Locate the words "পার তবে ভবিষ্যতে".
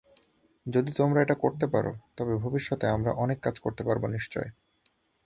1.67-2.85